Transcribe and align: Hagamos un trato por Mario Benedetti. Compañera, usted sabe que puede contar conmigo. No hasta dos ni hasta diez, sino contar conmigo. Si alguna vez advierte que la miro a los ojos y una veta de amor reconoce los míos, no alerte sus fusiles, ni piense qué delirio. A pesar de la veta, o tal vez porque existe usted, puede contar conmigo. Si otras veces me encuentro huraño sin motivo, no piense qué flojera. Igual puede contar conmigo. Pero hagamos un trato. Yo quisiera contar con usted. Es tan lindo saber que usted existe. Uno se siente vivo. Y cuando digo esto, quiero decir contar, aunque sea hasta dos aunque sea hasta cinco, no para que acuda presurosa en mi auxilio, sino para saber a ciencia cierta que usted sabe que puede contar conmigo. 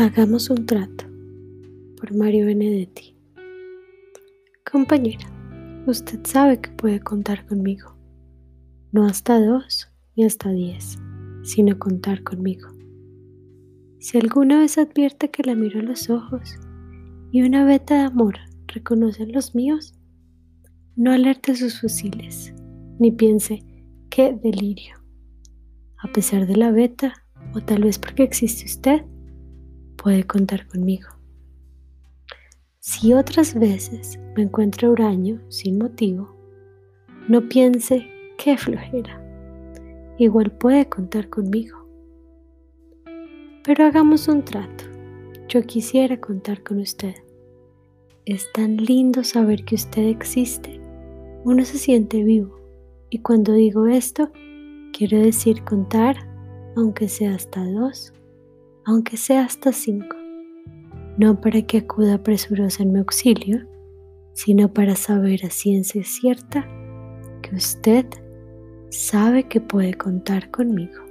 Hagamos 0.00 0.48
un 0.48 0.64
trato 0.64 1.06
por 1.96 2.14
Mario 2.14 2.46
Benedetti. 2.46 3.16
Compañera, 4.70 5.26
usted 5.88 6.20
sabe 6.22 6.60
que 6.60 6.70
puede 6.70 7.00
contar 7.00 7.44
conmigo. 7.46 7.96
No 8.92 9.06
hasta 9.06 9.44
dos 9.44 9.90
ni 10.14 10.22
hasta 10.22 10.50
diez, 10.50 11.00
sino 11.42 11.80
contar 11.80 12.22
conmigo. 12.22 12.68
Si 13.98 14.16
alguna 14.18 14.60
vez 14.60 14.78
advierte 14.78 15.32
que 15.32 15.42
la 15.42 15.56
miro 15.56 15.80
a 15.80 15.82
los 15.82 16.08
ojos 16.10 16.56
y 17.32 17.42
una 17.42 17.64
veta 17.64 17.96
de 17.96 18.02
amor 18.02 18.36
reconoce 18.68 19.26
los 19.26 19.56
míos, 19.56 19.94
no 20.94 21.10
alerte 21.10 21.56
sus 21.56 21.80
fusiles, 21.80 22.54
ni 23.00 23.10
piense 23.10 23.64
qué 24.10 24.32
delirio. 24.32 24.94
A 25.96 26.06
pesar 26.12 26.46
de 26.46 26.54
la 26.54 26.70
veta, 26.70 27.14
o 27.52 27.60
tal 27.62 27.82
vez 27.82 27.98
porque 27.98 28.22
existe 28.22 28.64
usted, 28.64 29.04
puede 29.98 30.24
contar 30.24 30.66
conmigo. 30.68 31.08
Si 32.78 33.12
otras 33.12 33.54
veces 33.54 34.18
me 34.34 34.44
encuentro 34.44 34.92
huraño 34.92 35.42
sin 35.48 35.76
motivo, 35.76 36.34
no 37.28 37.48
piense 37.48 38.08
qué 38.38 38.56
flojera. 38.56 39.20
Igual 40.16 40.52
puede 40.52 40.88
contar 40.88 41.28
conmigo. 41.28 41.86
Pero 43.64 43.84
hagamos 43.84 44.28
un 44.28 44.44
trato. 44.44 44.84
Yo 45.48 45.62
quisiera 45.62 46.18
contar 46.18 46.62
con 46.62 46.78
usted. 46.78 47.14
Es 48.24 48.50
tan 48.52 48.76
lindo 48.76 49.24
saber 49.24 49.64
que 49.64 49.74
usted 49.74 50.06
existe. 50.08 50.80
Uno 51.44 51.64
se 51.64 51.78
siente 51.78 52.22
vivo. 52.24 52.58
Y 53.10 53.18
cuando 53.20 53.52
digo 53.52 53.86
esto, 53.86 54.30
quiero 54.92 55.18
decir 55.18 55.64
contar, 55.64 56.16
aunque 56.76 57.08
sea 57.08 57.34
hasta 57.34 57.64
dos 57.64 58.12
aunque 58.88 59.18
sea 59.18 59.44
hasta 59.44 59.70
cinco, 59.70 60.16
no 61.18 61.42
para 61.42 61.60
que 61.60 61.76
acuda 61.76 62.22
presurosa 62.22 62.82
en 62.82 62.92
mi 62.92 63.00
auxilio, 63.00 63.68
sino 64.32 64.72
para 64.72 64.96
saber 64.96 65.44
a 65.44 65.50
ciencia 65.50 66.02
cierta 66.04 66.66
que 67.42 67.54
usted 67.54 68.06
sabe 68.88 69.42
que 69.46 69.60
puede 69.60 69.92
contar 69.92 70.50
conmigo. 70.50 71.07